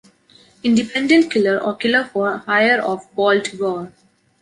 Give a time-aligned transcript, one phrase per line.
[0.63, 3.93] Independent killer or killer for hire of Paul Tabor.